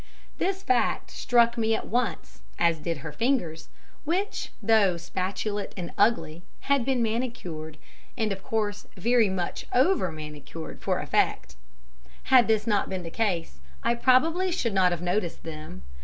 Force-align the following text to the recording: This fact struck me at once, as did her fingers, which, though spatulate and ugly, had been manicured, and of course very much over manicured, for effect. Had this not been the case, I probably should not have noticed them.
This 0.39 0.63
fact 0.63 1.11
struck 1.11 1.59
me 1.59 1.75
at 1.75 1.85
once, 1.85 2.41
as 2.57 2.79
did 2.79 3.05
her 3.05 3.11
fingers, 3.11 3.69
which, 4.03 4.51
though 4.59 4.95
spatulate 4.97 5.73
and 5.77 5.91
ugly, 5.95 6.41
had 6.61 6.83
been 6.83 7.03
manicured, 7.03 7.77
and 8.17 8.31
of 8.31 8.41
course 8.41 8.87
very 8.97 9.29
much 9.29 9.67
over 9.73 10.11
manicured, 10.11 10.81
for 10.81 10.97
effect. 10.97 11.55
Had 12.33 12.47
this 12.47 12.65
not 12.65 12.89
been 12.89 13.03
the 13.03 13.11
case, 13.11 13.59
I 13.83 13.93
probably 13.93 14.51
should 14.51 14.73
not 14.73 14.91
have 14.91 15.03
noticed 15.03 15.43
them. 15.43 15.83